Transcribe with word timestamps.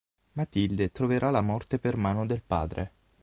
Matilde 0.31 0.89
troverà 0.91 1.29
la 1.29 1.41
morte 1.41 1.77
per 1.77 1.95
mano 1.95 2.25
del 2.25 2.41
padre. 2.41 2.91